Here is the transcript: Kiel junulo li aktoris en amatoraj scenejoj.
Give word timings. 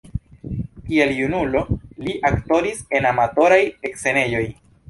Kiel 0.87 1.13
junulo 1.17 1.61
li 2.07 2.17
aktoris 2.31 2.83
en 3.01 3.09
amatoraj 3.13 3.63
scenejoj. 4.01 4.45